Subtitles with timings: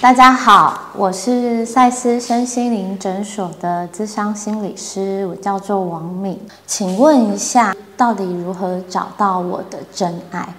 [0.00, 6.38] 大家好，我是赛斯身心灵诊所的咨商心理师，我叫做王敏。
[6.68, 10.54] 请问一下，到底如何找到我的真爱？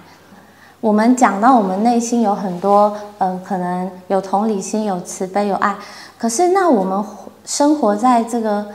[0.82, 5.74] 我们讲到我们内心有很多，嗯，可能有同理心、有慈悲、有爱。
[6.18, 7.02] 可是，那我们
[7.46, 8.66] 生活在这个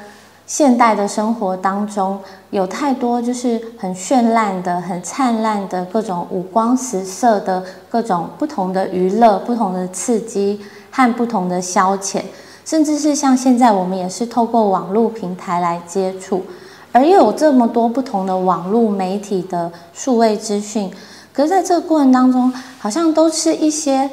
[0.45, 2.19] 现代的生活当中，
[2.51, 12.21] 有太多就是很绚烂的、很灿烂的各种五光十色的各种不同的娱乐、不同的刺激和不同的消遣，
[12.63, 16.43] 甚至是像现在我们也是透过网络平台来接触，
[16.91, 20.91] 而又有这么多不同的网络媒体的数位资讯。
[21.33, 24.09] 可是在这个过程当中，好像都是一些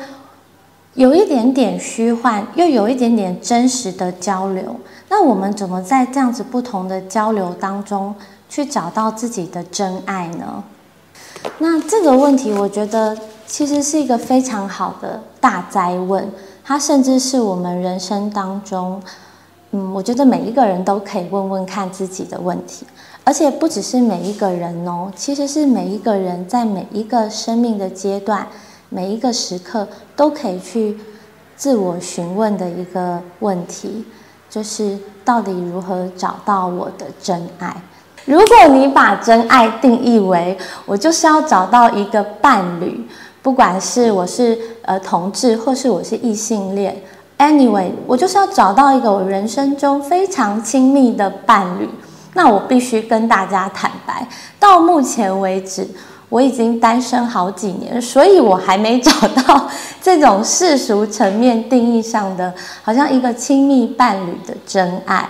[0.94, 4.76] 有一点点虚幻，又有一点点真实的交流。
[5.08, 8.14] 那我们怎么在这样子不同的交流当中，
[8.48, 10.62] 去找到自己的真爱呢？
[11.58, 16.30] 那这个问题，我觉得其实是一个非常好的大灾问，
[16.62, 19.02] 它甚至是我们人生当中，
[19.70, 22.86] 嗯，我觉得每一个人都可以问问看自己的问题。
[23.24, 28.46] 而且不只是每一个人哦，其实是每一个人在每一个生命的阶段、
[28.92, 30.98] 每一个时刻都可以去
[31.56, 34.04] 自我询问的一个问题，
[34.50, 37.74] 就是到底如何找到我的真爱？
[38.26, 43.04] 如果你把真爱定义为我就是要找到一个伴侣，
[43.40, 47.02] 不管是我是呃同志或是我是异性恋
[47.38, 51.88] ，anyway，我就是要找到一个我人生中非常亲密的伴侣。
[52.34, 54.26] 那我必须跟大家坦白，
[54.60, 55.86] 到目前为止，
[56.32, 59.68] 我已经单身好几年，所以我还没找到
[60.00, 65.28] 这种世俗层面定义上的，好像一个亲密伴侣的真爱。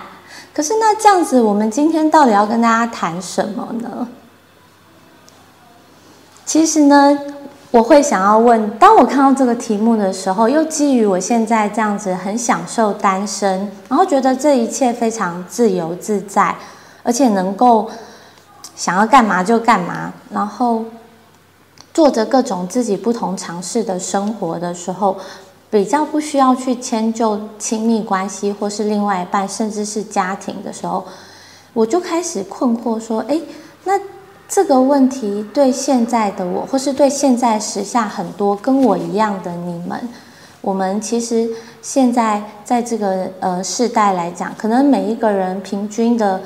[0.53, 4.07] 可是那这样子，我们今天到底要跟大家谈什么呢？
[6.45, 7.19] 其实呢，
[7.71, 16.55] 我会想要问，当我看到这个题目的时候，又基于我现在这样子很享受单身，然后觉得这一切非常自由自在。
[17.05, 17.91] 而且能够
[18.75, 20.83] 想要干嘛就干嘛，然后
[21.93, 25.15] 做着各种自己不同尝试的生活的时候，
[25.69, 31.05] 比较不需要去迁就亲密关系或是另外一半，甚至是家庭的时候，
[31.73, 33.39] 我就开始困惑说：哎，
[33.83, 33.93] 那
[34.49, 40.09] 这个问题对现在的我，或是对现在时下很多跟我一样的你们，
[40.61, 41.47] 我们其实
[41.83, 46.41] 现在在这个呃世代来讲，可能每一个人平均的。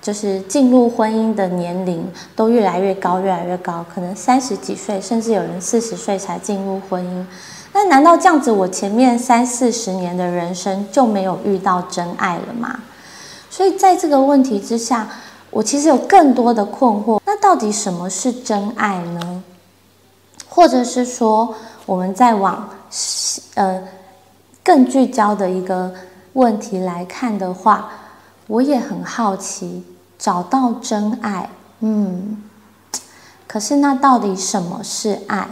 [0.00, 7.26] 就是进入婚姻的年龄都越来越高，越来越高，可能三十几岁，甚至有人四十岁才进入婚姻。
[7.72, 12.80] 那难道这样子，我前面三四十年的人生就没有遇到真爱了吗？
[13.50, 15.06] 所以在这个问题之下，
[15.50, 17.20] 我其实有更多的困惑。
[17.26, 19.42] 那到底什么是真爱呢？
[20.48, 22.68] 或者是说，我们再往
[23.54, 23.82] 呃
[24.64, 25.92] 更聚焦的一个
[26.32, 27.90] 问题来看的话？
[28.50, 29.84] 我也很好奇，
[30.18, 32.42] 找到真爱，嗯，
[33.46, 35.48] 可是那到底什么是爱？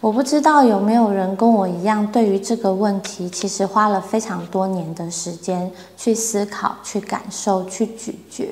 [0.00, 8.48] 我不知道有没有人跟我一样，对于这个问题，其实花了非常多年的时间去思考、去感受、去咀嚼，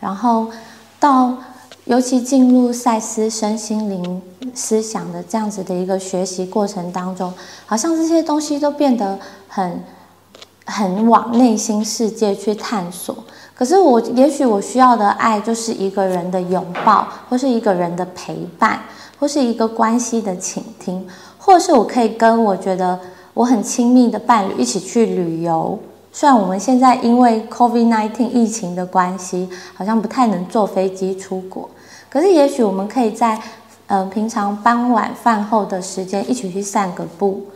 [0.00, 0.50] 然后
[0.98, 1.36] 到
[1.84, 4.22] 尤其进入赛斯身心灵
[4.54, 7.30] 思想的这样子的一个学习过程当中，
[7.66, 9.84] 好像这些东西都变得很。
[10.70, 13.16] 很往内心世界去探索，
[13.54, 18.78] 可是我也许我需要的爱就是一个人的拥抱，或是一个人的陪伴，
[19.18, 21.06] 或是一个关系的倾听，
[21.38, 23.00] 或是我可以跟我觉得
[23.32, 25.78] 我很亲密的伴侣一起去旅游。
[26.12, 31.66] 虽然我们现在因为 COVID-19 疫情的关系，好像不太能坐飞机出国，
[32.10, 33.40] 可是也许我们可以在
[33.86, 37.46] 呃平常傍晚饭后的时间一起去散个步。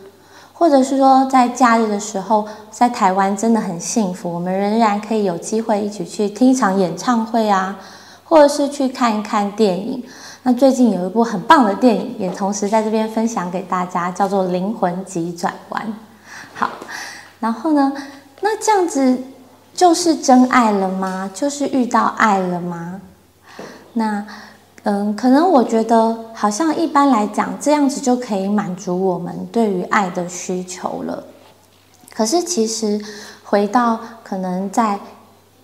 [0.63, 7.77] 或者是说，在假日的时候，在台湾真的很幸福，我们仍然可以有机会一起去听一场演唱会啊，
[8.23, 10.01] 或者是去看一看电影。
[10.45, 15.83] 那最近有一部很棒的电影，也同时在这边分享给大家，叫做《灵魂急转弯》。
[16.55, 16.71] 好，
[17.41, 17.93] 然后呢，
[18.41, 19.19] 那这样子
[19.75, 21.29] 就是真爱了吗？
[21.35, 23.01] 就是遇到爱了吗？
[23.95, 24.25] 那？
[24.85, 31.23] 嗯，可能我觉得好像一般来讲这样子就可以满足我们对于爱的需求了。
[32.13, 33.01] 可是其实
[33.45, 34.99] 回到可能在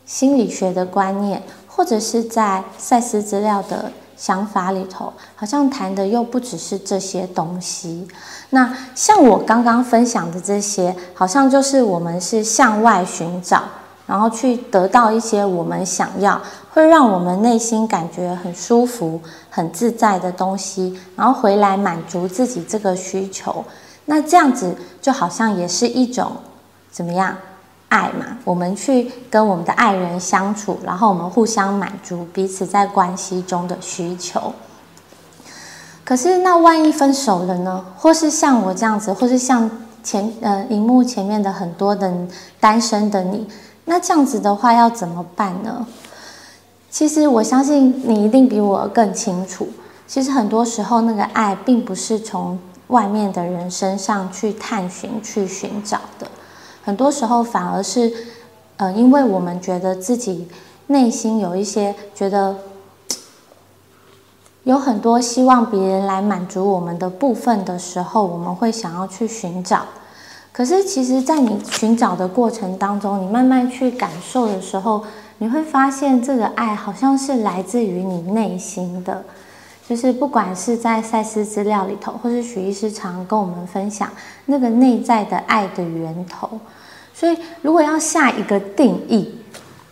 [0.07, 8.07] 心理学的观念，或者是在赛斯资料的想法里头，好像谈的又不只是这些东西。
[8.51, 13.63] 那像我刚刚分享的这些，好像就是我们是向外寻找。
[14.07, 16.41] 然后去得到一些我们想要，
[16.73, 19.21] 会让我们内心感觉很舒服、
[19.51, 23.65] 很自在的东西，然后回来满足自己这个需求。
[24.05, 26.33] 那这样子就好像也是一种
[26.91, 27.37] 怎么样
[27.89, 28.39] 爱嘛？
[28.45, 34.53] 我们去跟我们的爱人相处，然后我们互相满足彼此在关系中的需求。
[36.05, 37.85] 可是那万一分手了呢？
[37.97, 39.71] 或是像我这样子，或是像
[40.03, 42.11] 前呃荧幕前面的很多的
[42.59, 43.47] 单身的你，
[43.85, 45.87] 那这样子的话要怎么办呢？
[46.91, 49.69] 其实我相信你一定比我更清楚。
[50.07, 56.27] 其实很多时候，那个爱并不是从外面的人身上去探寻、去寻找的。
[56.83, 58.11] 很多时候，反而是，
[58.79, 60.49] 呃，因为我们觉得自己
[60.87, 62.57] 内心有一些觉得
[64.65, 69.83] 有很多希望别人来满足我们的部分的时候，我们会想要去寻找。
[70.51, 75.05] 可是，其实，在你寻找的过程当中，你慢慢去感受的时候，
[75.39, 79.25] 你会发现，这个爱好像是来自于你内心的，
[79.89, 84.11] 就是不管是在赛斯资料里头，或是许医师常跟我们分享
[84.47, 86.59] 那个内在的爱的源头。
[87.15, 89.35] 所以，如果要下一个定义，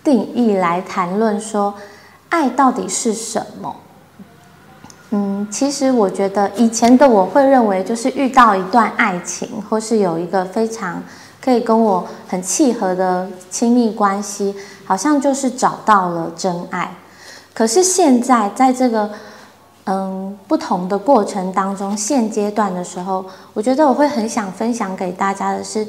[0.02, 1.74] 定义来谈论说
[2.28, 3.76] 爱到底是什么，
[5.10, 11.02] 嗯，其实我觉得以前的我会认为，就是遇到一段爱情，或是有一个非常
[11.46, 14.54] 可以跟我很契合的亲密关系。
[14.88, 16.96] 好像就是找到了真爱，
[17.52, 19.10] 可是现在在这个
[19.82, 25.84] 嗯不同的过程当中，现阶段的时候，我觉得我会很想分享给大家的是，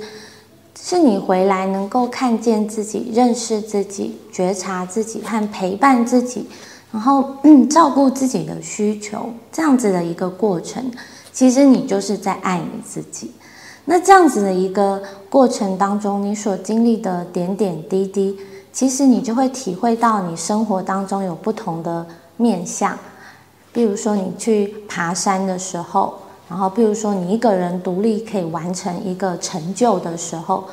[0.82, 6.50] 是你回来能够看见自己、认识自己、觉察自己和陪伴自己，
[6.92, 7.36] 然后
[7.70, 10.92] 照顾自己的需求，这样子的一个过程，
[11.32, 13.32] 其实你就是在爱你自己。
[13.90, 18.38] 那这样子的一个过程当中，你所经历的点点滴滴。
[18.74, 22.06] 其实你就会体会到，你生活当中有不同的
[22.36, 22.96] 面相，
[23.72, 26.20] 比如说你去爬山的时候，
[26.50, 30.66] 然后比如说你一个人独立可以完成一个成就的时候，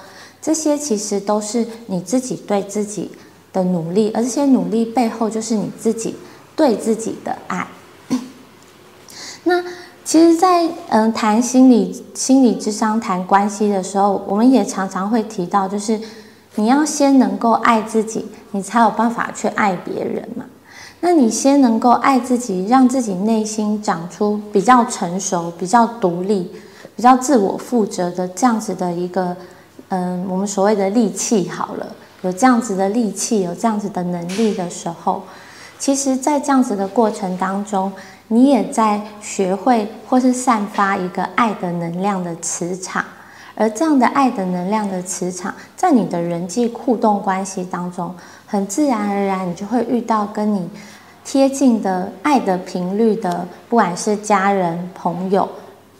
[0.42, 3.10] 这些其实都是你自己对自己
[3.52, 6.16] 的努力，而这些努力背后就是你自己
[6.54, 7.66] 对自己的爱。
[9.44, 9.64] 那
[10.04, 16.00] 其实，在嗯谈心理、心理智商、谈关系的时候，我们也常常会提到，就是。
[16.56, 20.44] 你要先能够爱自己，你才有办法去爱别人嘛。
[21.00, 26.48] 那你先能够爱自己，让自己内心长出比较成熟、比较独立、
[26.94, 29.36] 比较自我负责的这样子的一个，
[29.88, 31.88] 嗯，我们所谓的力气好了，
[32.22, 35.24] 有这样子的力气，有这样子的能力的时候，
[35.76, 37.90] 其实，在这样子的过程当中，
[38.28, 43.04] 你也在学会或是散发一个爱的能量的磁场。
[43.56, 48.12] 而这样的爱的能量的磁场，在你的人际互动关系当中，
[48.46, 50.68] 很自然而然，你就会遇到跟你
[51.24, 55.48] 贴近的爱的频率的，不管是家人、朋友、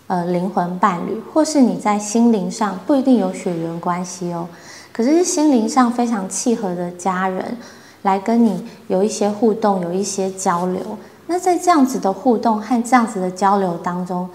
[0.09, 4.49] 呃灵魂伴侣，或是你在心灵上不一定有血缘关系哦，
[4.93, 7.57] 可是心灵上非常契合的家人，
[8.03, 10.81] 来跟你有一些互动，有一些交流。
[11.27, 14.29] 那在这样子的互动和这样子的交流当中，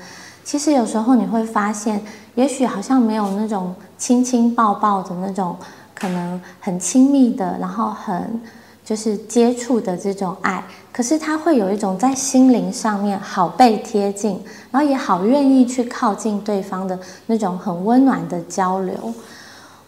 [0.44, 2.02] 其实有时候你会发现。
[2.36, 5.58] 也许好像没有那种亲亲抱抱的那种，
[5.94, 8.40] 可能很亲密的，然后很
[8.86, 19.14] 就是接触的这种爱，可是他会有一种在心灵上面好被贴近，然后也好愿意去靠近对方的那种很温暖的交流。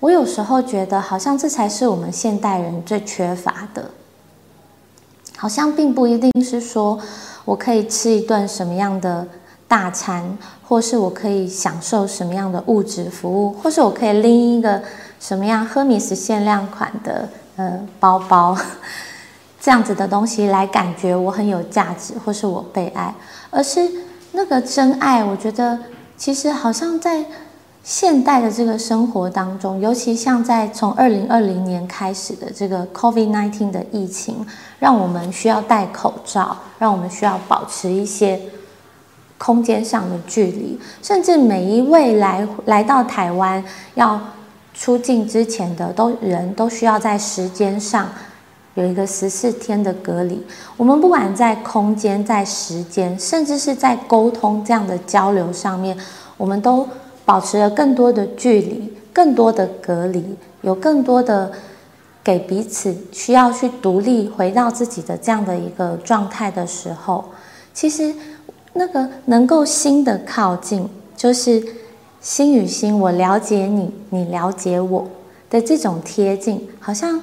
[0.02, 3.90] 我有时候觉得，好像这才是我们现代人最缺乏的。
[5.42, 7.00] 好像并不一定是说
[7.46, 9.28] 我可以吃一顿什么样的。
[9.68, 14.82] 大餐，或是我可以享受什么样的物质服务，或是我可以拎一个
[15.18, 18.58] 什么样 Hermes 限量款的呃包包，
[19.62, 23.16] 这样子的东西来感觉我很有价值，或是我被爱，
[23.50, 23.90] 而是
[24.34, 25.24] 那个真爱。
[25.24, 25.80] 我觉得
[26.18, 27.24] 其实好像在
[27.84, 34.46] 现代的这个生活当中，尤其像在从二零二零年开始的这个 COVID-19 的疫情，
[34.80, 38.40] 让我们需要戴口罩，让我们需要保持一些。
[39.44, 43.64] 空间上的距离，甚至每一位来来到台湾
[43.96, 44.22] 要
[44.72, 48.08] 出境之前的都人都需要在时间上
[48.76, 50.46] 有一个十四天的隔离。
[50.78, 55.98] 我们不管在空间、在时间，甚至是在沟通这样的交流上面，
[56.38, 56.88] 我们都
[57.32, 61.50] 保持了更多的距离、更多的隔离，有更多的
[62.22, 67.24] 给彼此需要去独立回到自己的这样的一个状态的时候，
[67.74, 68.14] 其实。
[68.74, 71.62] 那个能够心的靠近，就是
[72.22, 75.06] 心与心，我了解你，你了解我
[75.50, 77.22] 的这种贴近，好像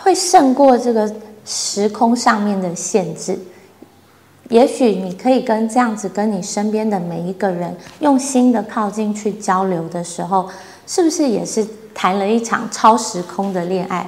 [0.00, 1.10] 会胜过这个
[1.46, 3.38] 时空上面的限制。
[4.50, 10.48] 也许你可以跟这样子跟你身边的每一个人用心的靠近去交流的时候，
[10.86, 14.06] 是不是也是谈了一场超时空的恋爱？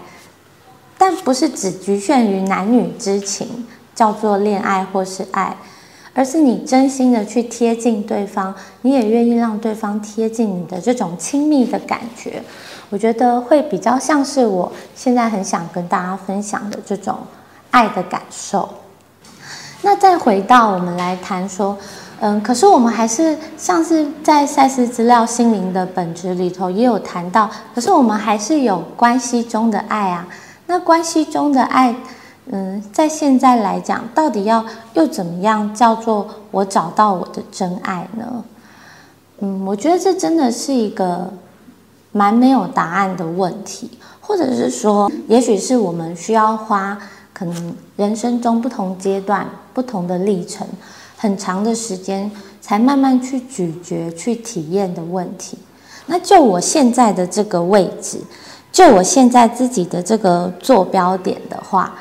[0.99, 5.56] 但不是只局限于男女之情，叫做恋爱或是爱，
[6.12, 12.42] 而是你真心的去贴近对方，你也愿意让对方贴近你的这种亲密的感觉，
[12.90, 17.18] 我觉得会比较像是我现在很想跟大家分享的这种
[17.70, 18.68] 爱的感受。
[19.84, 21.76] 那再回到我们来谈说，
[22.20, 30.26] 嗯，可是我们还是像是在赛斯资料心灵的本质里头也有谈到，可是我们还是有关系中的爱啊。
[30.66, 31.92] 那关系中的爱，
[32.46, 38.44] 嗯，在现在来讲，到底要又怎么样叫做我找到我的真爱呢？
[39.40, 41.28] 嗯，我觉得这真的是一个
[42.12, 46.96] 蛮没有答案的问题，或者是说，也许是我们需要花。
[47.42, 49.44] 可能人生中不同阶段、
[49.75, 50.64] 不同的历程，
[51.16, 52.30] 很长的时间
[52.61, 55.58] 才慢慢去咀嚼、去体验的问题。
[56.06, 58.20] 那就我现在的这个位置，
[58.70, 61.92] 就我现在自己的这个坐标点的话，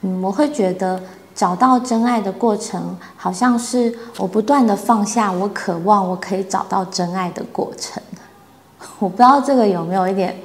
[0.00, 1.00] 嗯，我会觉得
[1.36, 8.02] 找到真爱的过程，好像是我不断的放下我渴望我可以找到真爱的过程。
[8.98, 10.36] 我不知道这个有没有一点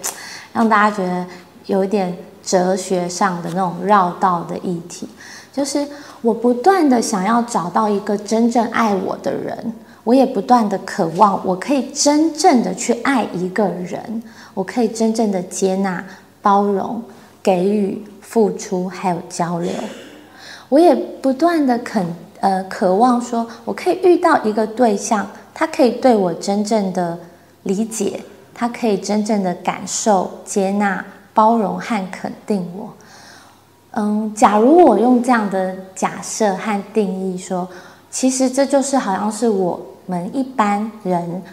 [0.53, 1.25] 让大家觉得
[1.65, 2.15] 有一点。
[2.45, 5.09] 哲学上的那种绕道的议题，
[5.51, 5.85] 就是
[6.21, 9.73] 我不断的想要找到一个真正爱我的人，
[10.03, 14.21] 我也不断的渴望我可以真正的去爱一个人，
[14.53, 16.05] 我可以真正的接纳、
[16.41, 17.01] 包容、
[17.41, 19.71] 给予、付出，还有交流。
[20.69, 22.05] 我也不断的肯
[22.41, 27.17] 呃渴望说，我可以遇到一个对象，他可以对我真正的
[27.63, 28.21] 理解，
[28.53, 31.03] 他可以真正的感受、接纳。
[31.35, 32.91] 包容和肯定我，
[33.91, 37.67] 嗯，假如我用这样的假设和定义说，
[38.09, 41.43] 其实这就是好像是我们一般人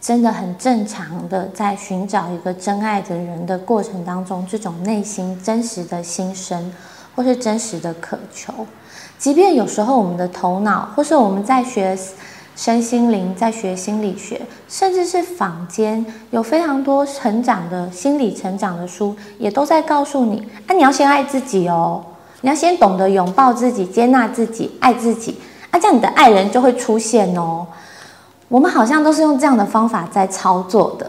[0.00, 6.70] 真的很正常的在寻找一个真爱的人的过程当中，这种内心真实的心声
[7.14, 8.52] 或是真实的渴求，
[9.16, 11.96] 即便有时候我们的头脑或是我们在学。
[12.58, 22.04] 身心灵在学心理学，甚至是坊间有非常多成长的心理成长的书，也都在告诉你：啊，你要先爱自己哦，
[22.40, 25.38] 你要先懂得拥抱自己、接纳自己、爱自己，
[25.70, 27.64] 啊，这样你的爱人就会出现哦。
[28.48, 31.08] 我们好像都是用这样的方法在操作的，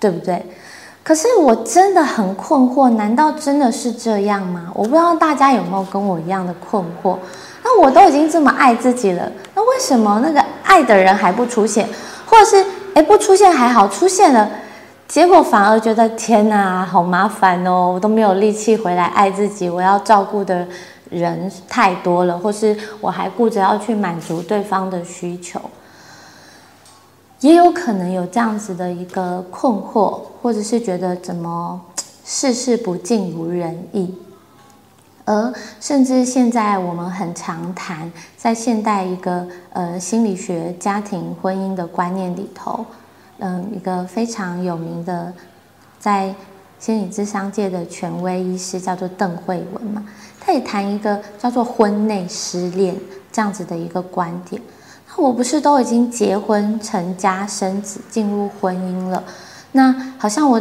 [0.00, 0.44] 对不对？
[1.04, 4.72] 可是我真的很困惑，难道真的是这样吗？
[4.74, 7.16] 我不知道大家有没有跟我一样的困惑。
[7.62, 11.88] 那我都已经这么爱自己了，那为什么那个爱的人还不出现，
[12.26, 14.48] 或者是哎不出现还好，出现了，
[15.08, 20.68] 结果反而觉得天哪，好麻烦哦，我都没有力气回来爱自己，我要照顾的
[21.08, 25.58] 人太多了，或是我还顾着要去满足对方的需求，
[27.40, 31.80] 也有可能有这样子的一个困惑，或者是觉得怎么
[32.26, 34.14] 事事不尽如人意。
[35.28, 42.82] 而甚至现在我们很常谈，在现代一个呃心理学、家庭、婚姻的观念里头，
[43.38, 45.30] 嗯，一个非常有名的
[46.00, 46.34] 在
[46.78, 50.02] 心理智商界的权威医师叫做邓慧文嘛，
[50.40, 52.96] 他也谈一个叫做婚内失恋
[53.30, 54.62] 这样子的一个观点。
[55.10, 59.22] 那我不是都已经结婚成家生子进入婚姻了，
[59.72, 60.58] 那好像我。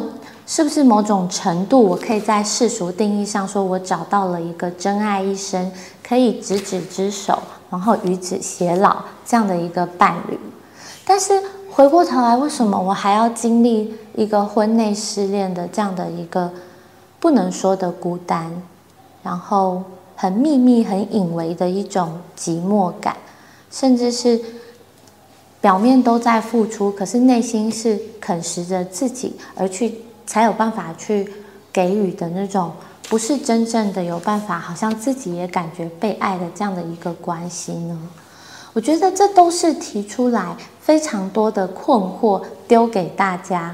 [0.47, 5.69] 是不是某种程度，我可以在世俗定义上说，我找到了一个真爱一生，
[6.01, 7.37] 可以执子之手，
[7.69, 10.39] 然后与子偕老这样的一个伴侣？
[11.05, 11.33] 但是
[11.69, 16.49] 回过头来，为什么我还要经历一个婚内失恋的这样的一个
[17.19, 18.49] 不能说的孤单，
[19.21, 19.83] 然后
[20.15, 23.17] 很秘密、很隐微的一种寂寞感，
[23.69, 24.39] 甚至是
[25.59, 30.06] 表面都在付出，可是内心是啃食着自己而去。
[30.27, 31.27] 才有办法去
[31.73, 32.71] 给予的那种，
[33.09, 37.97] 不是真正的有办法，好像自己也感觉被爱的这样的一个关系呢？
[38.73, 43.73] 我觉得这都是提出来非常多的困惑，丢给大家，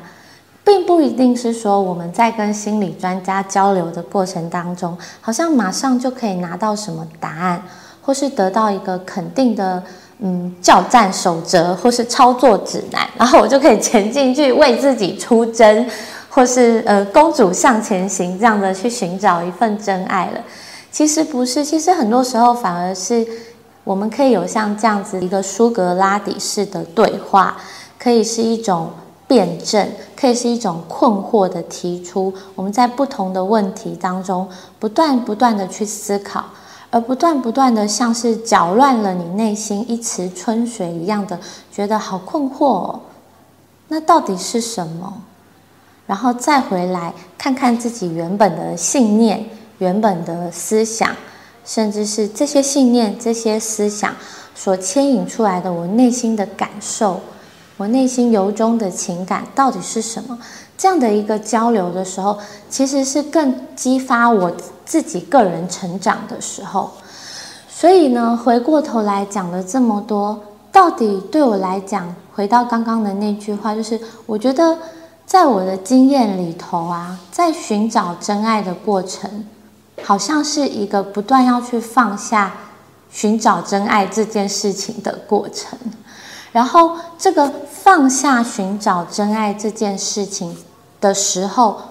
[0.63, 7.61] 并不一定是说我们在跟心理专家交流的过程当中，好像马上就可以拿到什么答案，
[8.01, 9.83] 或是得到一个肯定的
[10.19, 15.85] 嗯教战守则，或是操作指南，然后我就可以前进去为自己出征。
[16.33, 20.41] 或是呃，公主向前行这样的去寻找一份真爱了，
[20.91, 23.23] 其实不是，其实很多时候反而是
[23.83, 27.57] 我们可以有像这样子一个苏格拉底式的对话，
[27.99, 28.89] 可以是一种
[29.27, 32.33] 辩证，可以是一种困惑的提出。
[32.55, 34.49] 我们在不同的问题当中
[34.79, 36.45] 不断不断的去思考，
[36.89, 41.39] 而不断不断的像是搅乱了你内心一池春水一样的，
[41.71, 42.99] 觉得好困惑哦。
[43.89, 45.13] 那到底是什么？
[46.05, 49.45] 然后再回来看看自己原本的信念、
[49.77, 51.09] 原本的思想，
[51.65, 54.13] 甚至是这些信念、这些思想
[54.53, 57.21] 所牵引出来的我内心的感受，
[57.77, 60.37] 我内心由衷的情感到底是什么？
[60.77, 62.37] 这样的一个交流的时候，
[62.69, 64.51] 其实是更激发我
[64.83, 66.91] 自己个人成长的时候。
[67.69, 70.37] 所以呢，回过头来讲了这么多，
[70.69, 74.77] 到底对我来讲，回到刚刚的那句话，就是我觉得。
[75.25, 79.45] 在我的经验里头啊，在寻找真爱的过程，
[80.03, 82.53] 好像是一个不断要去放下
[83.09, 85.77] 寻找真爱这件事情的过程。
[86.51, 90.55] 然后，这个放下寻找真爱这件事情
[91.01, 91.81] 的时候，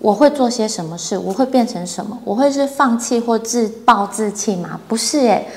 [0.00, 1.16] 我会做些什么事？
[1.16, 2.18] 我会变成什么？
[2.24, 4.78] 我会是放弃或自暴自弃吗？
[4.86, 5.48] 不是诶，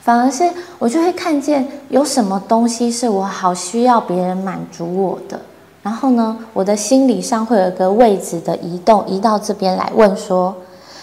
[0.00, 0.48] 反而是
[0.78, 5.40] 我就会看见有什么东西是我好需要别人满足我的。
[5.84, 10.56] 然后呢，我的心理上会有一个位置的移动，移到这边来问说：“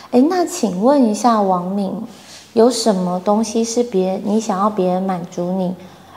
[0.10, 1.94] 哎，那请问一下王敏，
[2.54, 5.76] 有什么东西是别你想要别人满足你，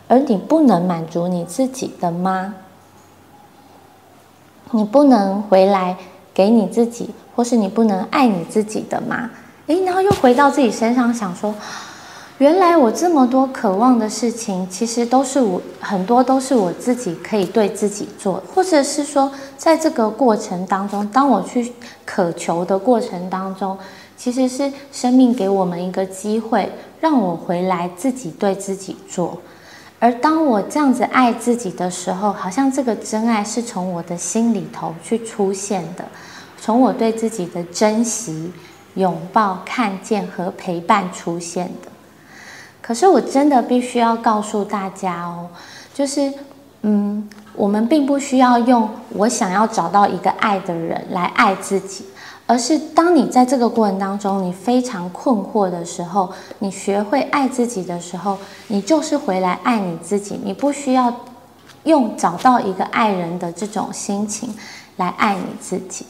[0.09, 2.55] 而你不能满足你自己的吗？
[4.71, 5.99] 你不能回来
[6.33, 9.29] 给你自己，或是你不能爱你自己的吗？”
[9.69, 11.55] 哎，然后又回到自己身上想说。
[12.45, 21.73] 原来我这么多渴望的事情，其实都是我很多都是我自己可以对自己做，或者是说，在这个过程当中，当我去
[22.05, 23.79] 渴求的过程当中，
[24.15, 26.71] 其实是生命给我们一个机会，
[27.01, 29.39] 让我回来自己对自己做。
[29.99, 36.05] 而当我这样子爱自己的时候，好像这个真爱是从我的心里头去出现的，
[36.61, 38.53] 从我对自己的珍惜、
[38.97, 41.94] 拥抱、看见和陪伴出现的。
[42.87, 45.47] 可是我真的必须要告诉大家哦，
[45.95, 46.31] 就是，
[46.83, 52.05] 嗯，我们并不需要用我想要找到一个爱的人来爱自己，
[52.47, 58.37] 而是当你在这个过程当中，你非常困惑的时候，你学会爱自己的时候，
[58.69, 61.11] 你就是回来爱你自己，你不需要
[61.85, 64.55] 用找到一个爱人的这种心情
[64.99, 66.05] 来爱你自己。